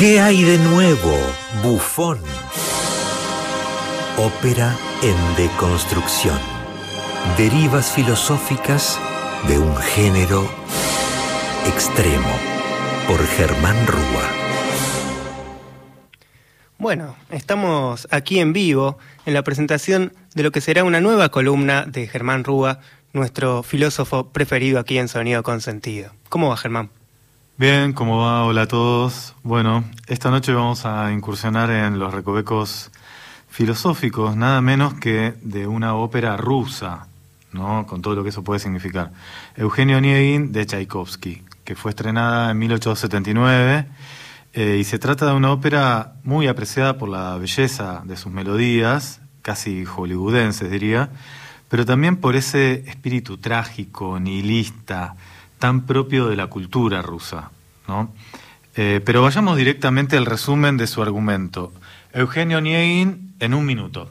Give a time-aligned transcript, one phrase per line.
[0.00, 1.14] ¿Qué hay de nuevo,
[1.62, 2.20] bufón?
[4.16, 6.38] Ópera en deconstrucción.
[7.36, 8.98] Derivas filosóficas
[9.46, 10.50] de un género
[11.66, 12.32] extremo
[13.06, 14.24] por Germán Rúa.
[16.78, 18.96] Bueno, estamos aquí en vivo
[19.26, 22.80] en la presentación de lo que será una nueva columna de Germán Rúa,
[23.12, 26.14] nuestro filósofo preferido aquí en Sonido Consentido.
[26.30, 26.88] ¿Cómo va Germán?
[27.60, 28.46] Bien, ¿cómo va?
[28.46, 29.34] Hola a todos.
[29.42, 32.90] Bueno, esta noche vamos a incursionar en los recovecos
[33.50, 37.06] filosóficos, nada menos que de una ópera rusa,
[37.52, 37.84] ¿no?
[37.86, 39.12] Con todo lo que eso puede significar.
[39.56, 43.86] Eugenio Onegin de Tchaikovsky, que fue estrenada en 1879
[44.54, 49.20] eh, y se trata de una ópera muy apreciada por la belleza de sus melodías,
[49.42, 51.10] casi hollywoodenses diría,
[51.68, 55.14] pero también por ese espíritu trágico, nihilista,
[55.60, 57.52] tan propio de la cultura rusa.
[57.86, 58.12] ¿no?
[58.74, 61.72] Eh, pero vayamos directamente al resumen de su argumento.
[62.12, 64.10] Eugenio Onegin en un minuto.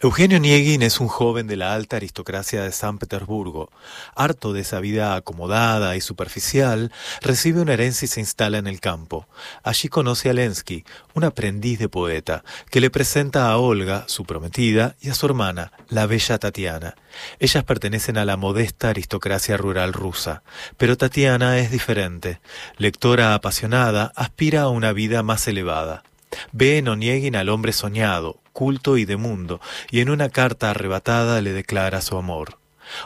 [0.00, 3.68] Eugenio Niegin es un joven de la alta aristocracia de San Petersburgo.
[4.14, 8.78] Harto de esa vida acomodada y superficial, recibe una herencia y se instala en el
[8.78, 9.26] campo.
[9.64, 14.94] Allí conoce a Lensky, un aprendiz de poeta, que le presenta a Olga, su prometida,
[15.00, 16.94] y a su hermana, la bella Tatiana.
[17.40, 20.44] Ellas pertenecen a la modesta aristocracia rural rusa,
[20.76, 22.40] pero Tatiana es diferente.
[22.76, 26.04] Lectora apasionada, aspira a una vida más elevada.
[26.52, 31.40] Ve en Oniegin al hombre soñado, culto y de mundo, y en una carta arrebatada
[31.40, 32.58] le declara su amor.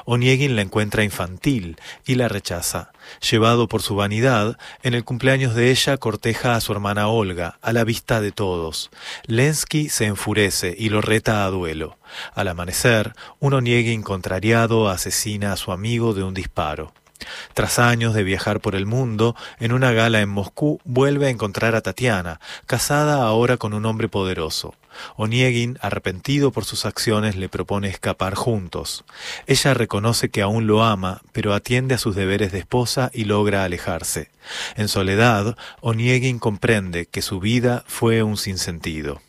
[0.04, 2.92] Oniegin la encuentra infantil y la rechaza.
[3.30, 7.72] Llevado por su vanidad, en el cumpleaños de ella corteja a su hermana Olga, a
[7.72, 8.90] la vista de todos.
[9.26, 11.98] Lensky se enfurece y lo reta a duelo.
[12.34, 16.92] Al amanecer, un Oniegin contrariado asesina a su amigo de un disparo.
[17.54, 21.74] Tras años de viajar por el mundo, en una gala en Moscú vuelve a encontrar
[21.74, 24.74] a Tatiana, casada ahora con un hombre poderoso.
[25.16, 29.04] Oniegin, arrepentido por sus acciones, le propone escapar juntos.
[29.46, 33.64] Ella reconoce que aún lo ama, pero atiende a sus deberes de esposa y logra
[33.64, 34.30] alejarse.
[34.76, 39.20] En soledad, Oniegin comprende que su vida fue un sinsentido.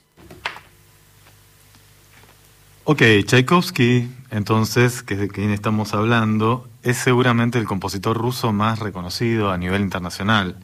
[2.85, 9.57] Ok, Tchaikovsky, entonces, de quien estamos hablando, es seguramente el compositor ruso más reconocido a
[9.57, 10.57] nivel internacional.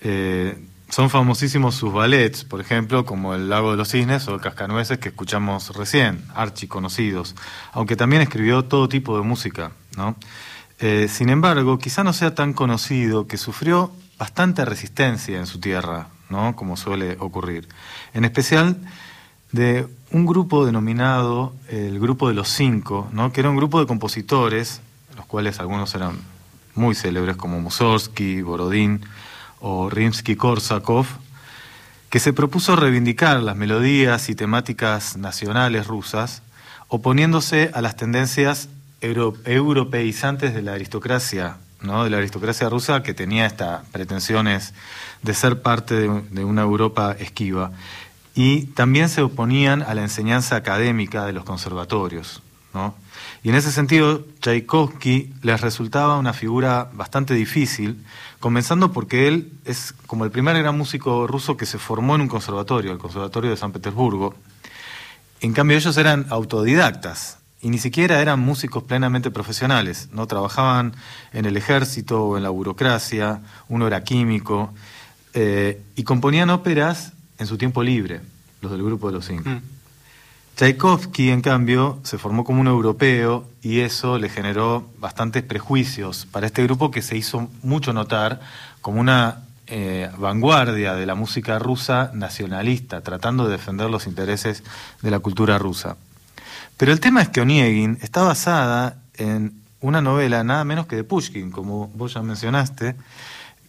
[0.00, 0.56] Eh,
[0.88, 4.98] son famosísimos sus ballets, por ejemplo, como El Lago de los Cisnes o El Cascanueces
[4.98, 7.34] que escuchamos recién, archiconocidos,
[7.72, 9.72] aunque también escribió todo tipo de música.
[9.96, 10.16] ¿no?
[10.78, 16.08] Eh, sin embargo, quizá no sea tan conocido que sufrió bastante resistencia en su tierra,
[16.28, 16.54] ¿no?
[16.54, 17.68] como suele ocurrir.
[18.12, 18.76] En especial
[19.50, 23.32] de un grupo denominado el Grupo de los Cinco, ¿no?
[23.32, 24.82] que era un grupo de compositores,
[25.16, 26.18] los cuales algunos eran
[26.74, 29.04] muy célebres como Mussorgsky, Borodín
[29.60, 31.06] o Rimsky-Korsakov,
[32.10, 36.42] que se propuso reivindicar las melodías y temáticas nacionales rusas,
[36.88, 38.68] oponiéndose a las tendencias
[39.00, 42.04] europeizantes de la aristocracia, ¿no?
[42.04, 44.74] de la aristocracia rusa que tenía estas pretensiones
[45.22, 47.72] de ser parte de, de una Europa esquiva
[48.34, 52.42] y también se oponían a la enseñanza académica de los conservatorios.
[52.74, 52.94] ¿no?
[53.44, 58.04] Y en ese sentido, Tchaikovsky les resultaba una figura bastante difícil,
[58.38, 62.28] comenzando porque él es como el primer gran músico ruso que se formó en un
[62.28, 64.36] conservatorio, el Conservatorio de San Petersburgo.
[65.40, 70.94] En cambio, ellos eran autodidactas y ni siquiera eran músicos plenamente profesionales, no trabajaban
[71.32, 74.72] en el ejército o en la burocracia, uno era químico,
[75.34, 78.20] eh, y componían óperas en su tiempo libre,
[78.60, 79.48] los del grupo de los cinco.
[79.48, 79.81] Mm.
[80.56, 86.46] Tchaikovsky, en cambio, se formó como un europeo y eso le generó bastantes prejuicios para
[86.46, 88.40] este grupo que se hizo mucho notar
[88.80, 94.62] como una eh, vanguardia de la música rusa nacionalista, tratando de defender los intereses
[95.00, 95.96] de la cultura rusa.
[96.76, 101.04] Pero el tema es que Oniegin está basada en una novela nada menos que de
[101.04, 102.96] Pushkin, como vos ya mencionaste,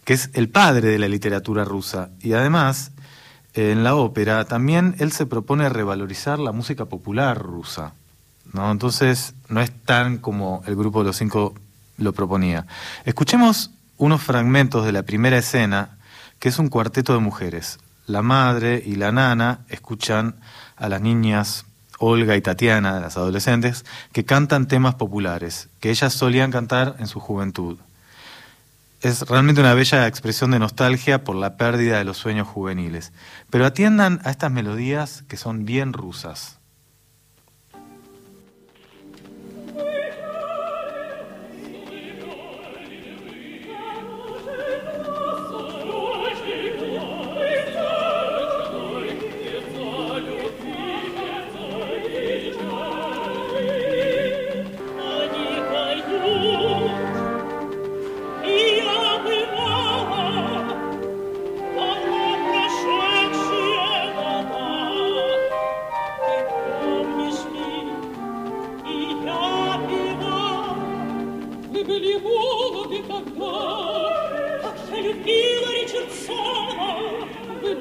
[0.04, 2.10] que es el padre de la literatura rusa.
[2.20, 2.92] Y además
[3.54, 7.94] en la ópera, también él se propone revalorizar la música popular rusa.
[8.52, 8.70] ¿no?
[8.70, 11.54] Entonces, no es tan como el grupo de los cinco
[11.96, 12.66] lo proponía.
[13.04, 15.96] Escuchemos unos fragmentos de la primera escena,
[16.40, 17.78] que es un cuarteto de mujeres.
[18.06, 20.34] La madre y la nana escuchan
[20.76, 21.64] a las niñas
[21.98, 27.20] Olga y Tatiana, las adolescentes, que cantan temas populares, que ellas solían cantar en su
[27.20, 27.78] juventud
[29.08, 33.12] es realmente una bella expresión de nostalgia por la pérdida de los sueños juveniles.
[33.50, 36.60] Pero atiendan a estas melodías que son bien rusas.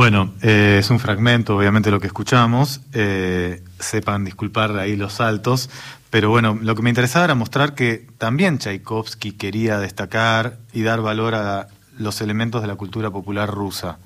[0.00, 2.80] Bueno, eh, es un fragmento, obviamente, lo que escuchamos.
[2.94, 5.68] Eh, sepan disculpar ahí los saltos.
[6.08, 11.02] Pero bueno, lo que me interesaba era mostrar que también Tchaikovsky quería destacar y dar
[11.02, 11.68] valor a
[11.98, 13.98] los elementos de la cultura popular rusa.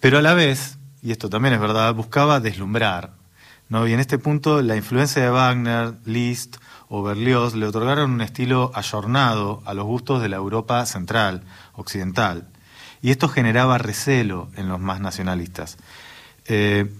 [0.00, 3.12] Pero a la vez, y esto también es verdad, buscaba deslumbrar.
[3.68, 3.86] ¿no?
[3.86, 6.56] Y en este punto, la influencia de Wagner, Liszt
[6.88, 11.44] o Berlioz le otorgaron un estilo ayornado a los gustos de la Europa central,
[11.74, 12.48] occidental
[13.02, 15.76] y esto generaba recelo en los más nacionalistas.
[16.46, 16.90] Eh,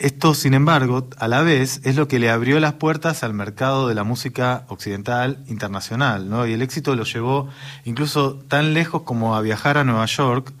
[0.00, 3.86] esto, sin embargo, a la vez es lo que le abrió las puertas al mercado
[3.86, 6.46] de la música occidental internacional, ¿no?
[6.46, 7.50] Y el éxito lo llevó
[7.84, 10.52] incluso tan lejos como a viajar a Nueva York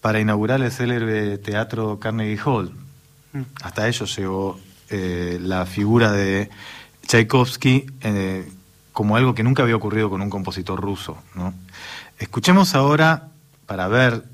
[0.00, 2.72] para inaugurar el célebre teatro Carnegie Hall.
[3.32, 3.42] Mm.
[3.62, 4.60] Hasta ello llegó
[4.90, 6.48] eh, la figura de
[7.06, 8.48] Tchaikovsky eh,
[8.92, 11.18] como algo que nunca había ocurrido con un compositor ruso.
[11.34, 11.52] ¿no?
[12.18, 13.27] Escuchemos ahora
[13.68, 14.24] para ver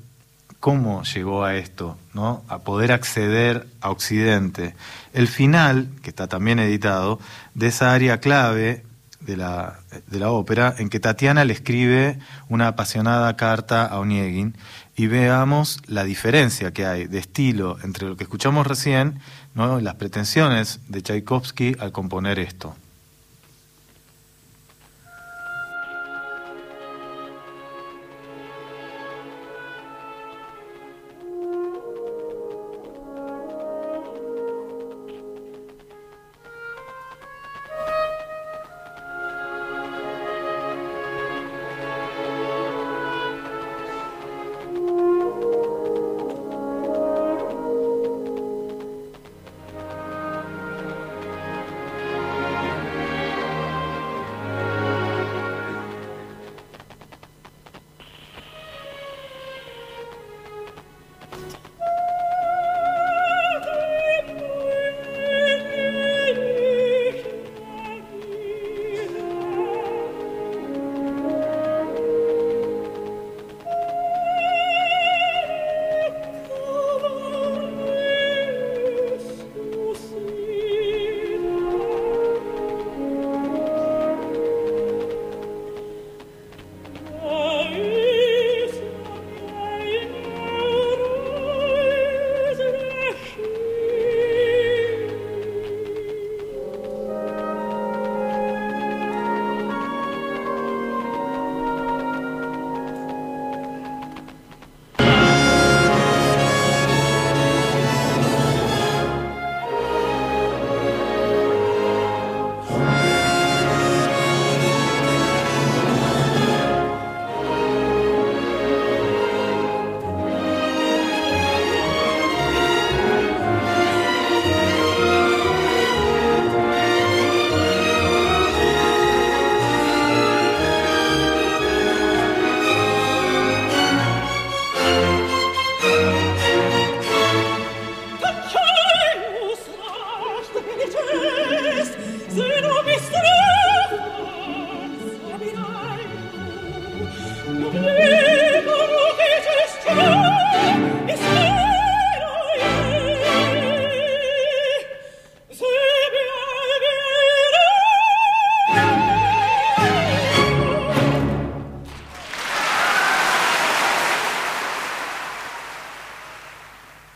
[0.61, 2.43] cómo llegó a esto, ¿no?
[2.47, 4.73] a poder acceder a Occidente.
[5.13, 7.19] El final, que está también editado,
[7.53, 8.83] de esa área clave
[9.19, 12.17] de la, de la ópera, en que Tatiana le escribe
[12.47, 14.55] una apasionada carta a Oniegin
[14.95, 19.19] y veamos la diferencia que hay de estilo entre lo que escuchamos recién
[19.53, 19.81] ¿no?
[19.81, 22.75] las pretensiones de Tchaikovsky al componer esto.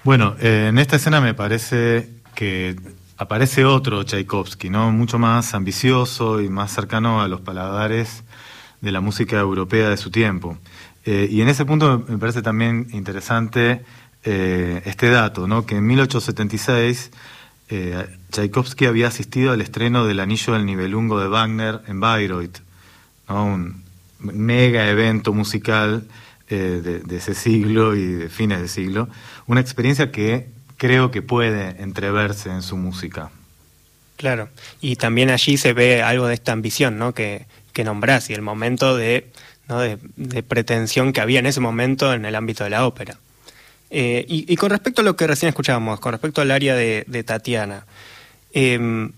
[0.10, 2.75] Bueno, eh, en esta escena me parece que
[3.18, 4.92] aparece otro Tchaikovsky, ¿no?
[4.92, 8.24] Mucho más ambicioso y más cercano a los paladares
[8.82, 10.58] de la música europea de su tiempo.
[11.06, 13.86] Eh, y en ese punto me parece también interesante
[14.24, 15.68] eh, este dato, ¿no?
[15.68, 17.12] Que en 1876
[17.70, 22.62] eh, Tchaikovsky había asistido al estreno del Anillo del Nibelungo de Wagner en Bayreuth,
[23.28, 23.84] un
[24.18, 26.08] mega evento musical
[26.50, 29.08] eh, de, ese siglo y de fines de siglo,
[29.48, 33.29] una experiencia que creo que puede entreverse en su música.
[34.18, 34.50] Claro,
[34.82, 37.13] y también allí se ve algo de esta ambición ¿no?
[37.13, 39.27] que, que nombrás y el momento de,
[39.68, 39.79] ¿no?
[39.79, 39.98] de,
[40.44, 43.18] pretensión que había en ese momento en el ámbito de la ópera.
[43.91, 47.86] Eh, y, con respecto a lo que recién escuchábamos, con respecto al área de, Tatiana,
[48.53, 49.12] em,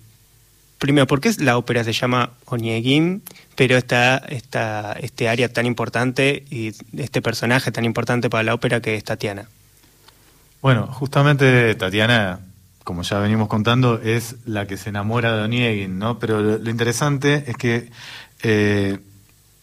[0.81, 3.21] primero, ¿por qué la ópera se llama Oniegin,
[3.55, 8.81] pero está esta, este área tan importante y este personaje tan importante para la ópera
[8.81, 9.47] que es Tatiana?
[10.59, 12.39] Bueno, justamente Tatiana
[12.83, 16.17] como ya venimos contando, es la que se enamora de Onegin, ¿no?
[16.17, 17.91] Pero lo, interesante es que
[18.41, 18.97] eh,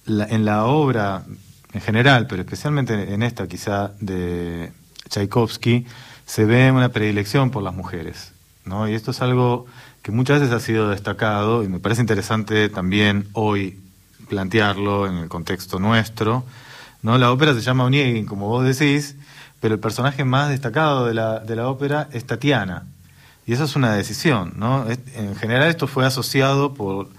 [0.07, 1.25] en la obra
[1.73, 4.73] en general, pero especialmente en esta quizá de
[5.09, 5.85] Tchaikovsky,
[6.27, 8.33] se ve una predilección por las mujeres,
[8.65, 8.89] ¿no?
[8.89, 9.67] Y esto es algo
[10.09, 13.79] que muchas veces ha sido destacado y me parece interesante también hoy
[14.27, 16.45] plantearlo en el contexto nuestro,
[17.03, 17.19] ¿no?
[17.19, 19.17] La ópera se llama Onegin, como vos decís,
[19.61, 22.87] pero el personaje más destacado de la, de la ópera es Tatiana,
[23.47, 24.87] y eso es una decisión, ¿no?
[25.15, 27.11] En general esto fue asociado por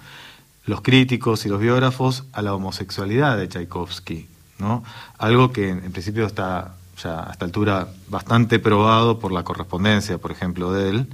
[0.65, 4.27] los críticos y los biógrafos a la homosexualidad de Tchaikovsky,
[4.57, 4.83] ¿no?
[5.19, 10.31] Algo que en principio está ya a esta altura bastante probado por la correspondencia, por
[10.31, 11.07] ejemplo, de él,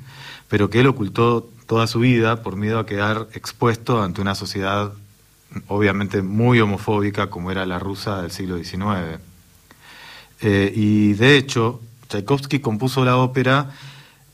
[0.48, 4.94] pero que él ocultó toda su vida por miedo a quedar expuesto ante una sociedad
[5.68, 9.20] obviamente muy homofóbica como era la rusa del siglo XIX.
[10.42, 13.72] Eh, y de hecho, Tchaikovsky compuso la ópera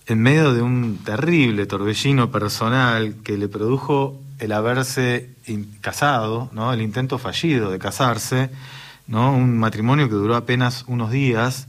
[0.08, 5.30] en medio de un terrible torbellino personal que le produjo el haberse
[5.82, 6.74] casado, ¿no?
[6.74, 8.50] el intento fallido de casarse,
[9.08, 9.34] ¿no?
[9.34, 11.68] un matrimonio que duró apenas unos días,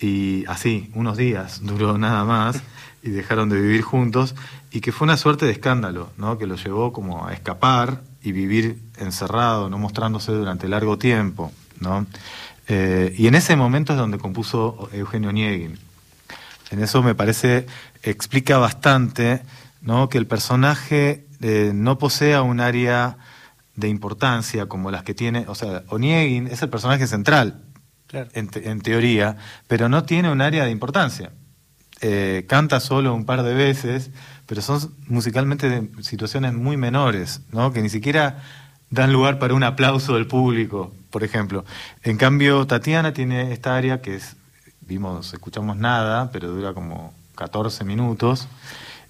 [0.00, 2.62] y así, unos días duró nada más,
[3.02, 4.34] y dejaron de vivir juntos,
[4.70, 6.38] y que fue una suerte de escándalo, ¿no?
[6.38, 11.52] que lo llevó como a escapar y vivir encerrado, no mostrándose durante largo tiempo.
[11.80, 12.06] ¿no?
[12.68, 15.78] Eh, y en ese momento es donde compuso Eugenio Niegin.
[16.70, 17.66] En eso me parece
[18.02, 19.42] explica bastante
[19.82, 20.08] ¿no?
[20.08, 23.16] que el personaje eh, no posea un área
[23.76, 27.62] de importancia como las que tiene, o sea, Oniegin es el personaje central,
[28.12, 31.30] en, teoría, pero no tiene un área de importancia.
[32.02, 34.10] Eh, canta solo un par de veces,
[34.46, 37.72] pero son musicalmente situaciones muy menores, ¿no?
[37.72, 38.42] que ni siquiera
[38.88, 41.64] dan lugar para un aplauso del público, por ejemplo.
[42.02, 44.36] En cambio, Tatiana tiene esta área que es
[44.90, 48.48] vimos, escuchamos nada, pero dura como 14 minutos.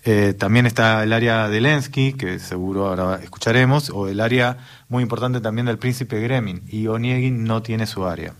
[0.04, 4.58] Eh, también está el área de Lensky, que seguro ahora escucharemos, o el área
[4.90, 8.34] muy importante también del príncipe Gremin, y Oniegin no tiene su área.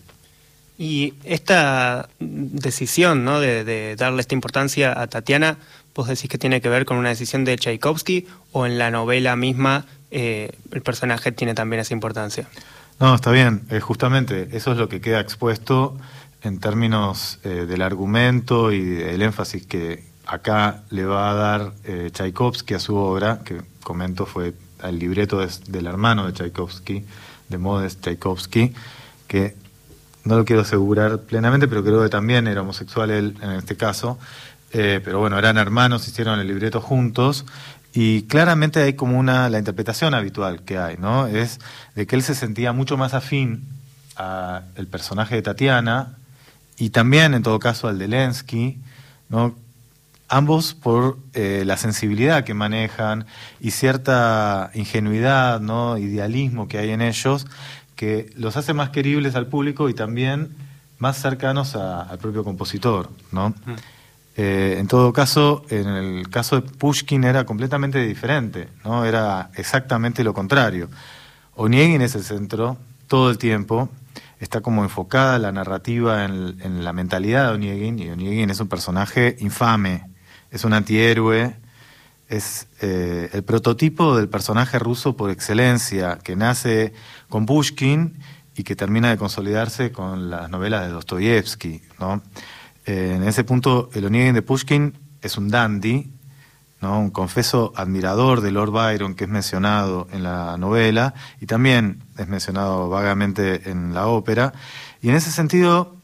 [0.80, 3.38] Y esta decisión ¿no?
[3.38, 5.58] de, darle esta importancia a Tatiana,
[5.94, 9.37] ¿vos decís que tiene que ver con una decisión de Tchaikovsky o en la novela
[9.37, 12.49] misma eh, el personaje tiene también esa importancia?
[12.99, 15.99] No, está bien, eh, justamente eso es lo que queda expuesto
[16.40, 22.08] en términos eh, del argumento y del énfasis que acá le va a dar eh,
[22.10, 27.04] Tchaikovsky a su obra, que comento fue el libreto del hermano de Tchaikovsky,
[27.50, 28.72] de Modest Tchaikovsky,
[29.28, 29.60] que
[30.25, 34.19] no lo quiero asegurar plenamente, pero creo que también era homosexual él en este caso.
[34.73, 37.45] Eh, pero bueno, eran hermanos, hicieron el libreto juntos
[37.93, 41.27] y claramente hay como una, la interpretación habitual que hay, ¿no?
[41.27, 41.59] Es
[41.97, 43.67] de que él se sentía mucho más afín
[44.15, 46.17] al personaje de Tatiana
[46.77, 48.79] y también, en todo caso, al de Lensky,
[49.29, 49.55] ¿no?
[50.31, 53.27] ambos por eh, la sensibilidad que manejan
[53.61, 55.99] y cierta ingenuidad, ¿no?
[55.99, 57.47] idealismo que hay en ellos,
[58.00, 60.57] que los hace más queribles al público y también
[60.99, 63.11] más cercanos al propio compositor.
[63.30, 63.50] ¿no?
[63.50, 63.75] Mm.
[64.38, 69.04] Eh, en todo caso, en el caso de Pushkin era completamente diferente, ¿no?
[69.04, 70.88] era exactamente lo contrario.
[71.57, 73.90] Oniegin es el centro todo el tiempo
[74.38, 79.37] está como enfocada la narrativa en, la mentalidad de Oniegin, y Oniegin es un personaje
[79.40, 80.07] infame,
[80.50, 81.54] es un antihéroe,
[82.30, 86.94] es eh, el prototipo del personaje ruso por excelencia, que nace
[87.28, 88.18] con Pushkin
[88.54, 91.82] y que termina de consolidarse con las novelas de Dostoyevsky.
[91.99, 92.22] ¿no?
[92.87, 96.12] Eh, en ese punto, el Oniegin de Pushkin es un dandy,
[96.80, 97.00] ¿no?
[97.00, 102.28] un confeso admirador de Lord Byron que es mencionado en la novela y también es
[102.28, 104.52] mencionado vagamente en la ópera.
[105.02, 105.96] Y en ese sentido,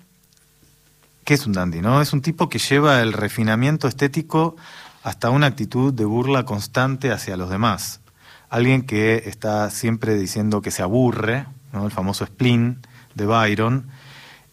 [1.23, 1.81] ¿qué es un dandy?
[1.83, 2.03] No?
[2.03, 4.57] Es un tipo que lleva el refinamiento estético
[5.07, 8.01] hasta una actitud de burla constante hacia los demás.
[8.51, 12.79] Alguien que está siempre diciendo que se aburre, el famoso spleen
[13.15, 13.87] de Byron,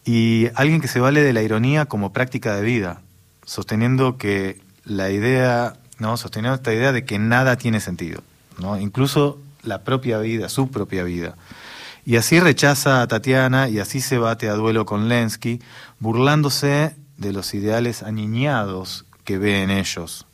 [0.04, 3.00] y alguien que se vale de la ironía como práctica de vida,
[3.44, 6.16] sosteniendo que la idea, ¿no?
[6.16, 8.22] sosteniendo esta idea de que nada tiene sentido,
[8.56, 8.78] ¿no?
[8.78, 11.34] incluso la propia vida, su propia vida.
[12.06, 15.60] Y así rechaza a Tatiana y así se bate a duelo con Lensky,
[15.98, 20.28] burlándose de los ideales aniñados que ve en ellos.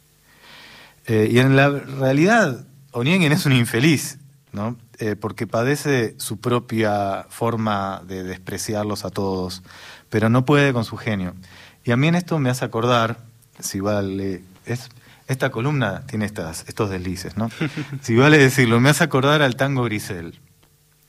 [1.11, 4.21] Eh, y en la realidad, Onieguen es un infeliz,
[4.53, 4.77] ¿no?
[4.99, 9.65] Eh, porque padece su propia forma de despreciarlos a todos,
[10.09, 11.35] pero no puede con su genio.
[11.83, 13.19] Y a mí en esto me hace acordar,
[13.59, 14.89] si vale, es,
[15.27, 17.51] esta columna tiene estas, estos deslices, ¿no?
[18.03, 20.39] si vale decirlo, me hace acordar al tango Grisel,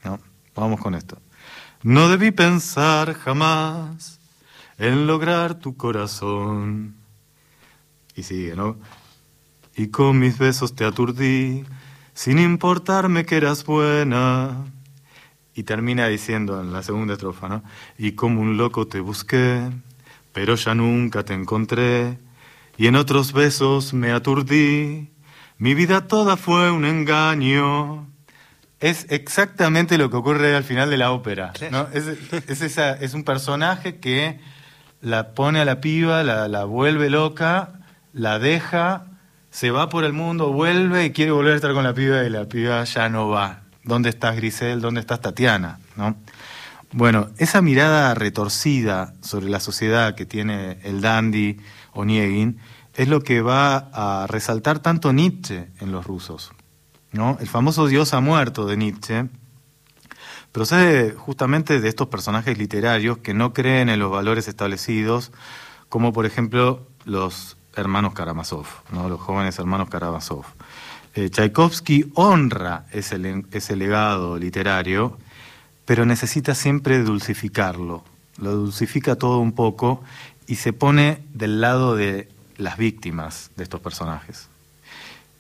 [0.04, 0.20] ¿no?
[0.56, 1.20] Vamos con esto.
[1.84, 4.20] No debí pensar jamás
[4.80, 6.96] en lograr tu corazón.
[8.16, 8.78] Y sigue, ¿no?
[9.76, 11.64] Y con mis besos te aturdí,
[12.14, 14.66] sin importarme que eras buena.
[15.54, 17.64] Y termina diciendo en la segunda estrofa, ¿no?
[17.98, 19.70] Y como un loco te busqué,
[20.34, 22.18] pero ya nunca te encontré.
[22.78, 25.10] Y en otros besos me aturdí,
[25.58, 28.08] mi vida toda fue un engaño.
[28.80, 31.54] Es exactamente lo que ocurre al final de la ópera.
[31.70, 31.88] ¿no?
[31.94, 34.40] Es, es, esa, es un personaje que
[35.02, 37.82] la pone a la piba, la, la vuelve loca,
[38.14, 39.11] la deja,
[39.52, 42.30] se va por el mundo, vuelve y quiere volver a estar con la piba y
[42.30, 43.62] la piba ya no va.
[43.84, 44.82] ¿Dónde estás Grisel?
[44.82, 45.80] ¿Dónde estás Tatiana?
[45.96, 46.16] ¿No?
[46.94, 51.58] Bueno, esa mirada retorcida sobre la sociedad que tiene el dandy
[51.94, 52.60] Oniegin
[52.96, 56.52] es lo que va a resaltar tanto Nietzsche en los rusos.
[57.12, 57.38] ¿no?
[57.40, 59.30] El famoso Dios ha muerto de Nietzsche
[60.52, 65.32] procede justamente de estos personajes literarios que no creen en los valores establecidos,
[65.90, 69.10] como por ejemplo los hermanos Karamazov, ¿no?
[69.10, 70.46] los jóvenes hermanos Karamazov.
[71.14, 75.18] Eh, Tchaikovsky honra ese, ese legado literario,
[75.86, 78.04] pero necesita siempre dulcificarlo.
[78.38, 80.04] Lo dulcifica todo un poco
[80.48, 84.48] y se pone del lado de las víctimas de estos personajes.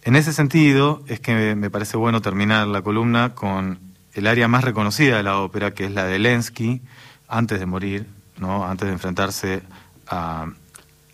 [0.03, 3.79] En ese sentido es que me parece bueno terminar la columna con
[4.13, 6.81] el área más reconocida de la ópera, que es la de Lensky,
[7.27, 8.65] antes de morir, ¿no?
[8.65, 9.61] antes de enfrentarse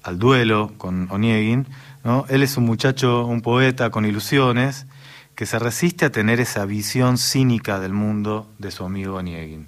[0.08, 1.68] al duelo con Oniegin.
[2.04, 2.26] ¿no?
[2.30, 4.88] Él es un muchacho, un poeta con ilusiones,
[5.36, 9.68] que se resiste a tener esa visión cínica del mundo de su amigo Oniegin.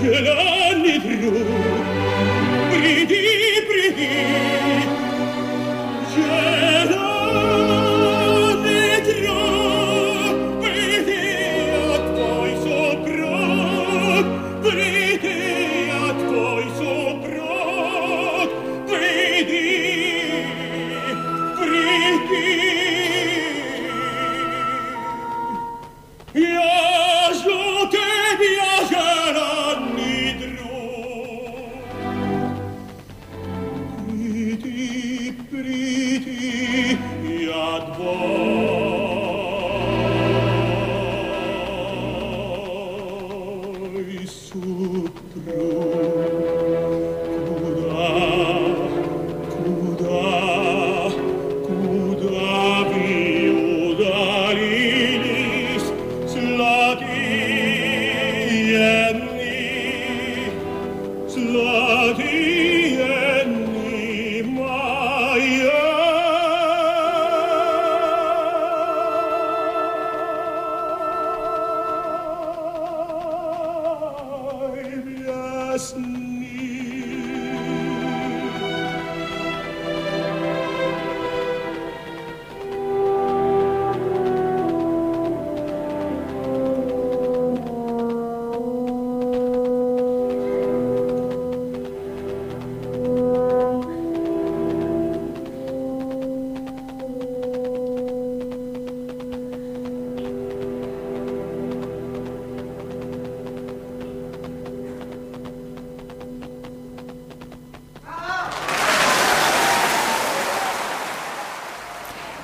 [0.00, 0.39] que la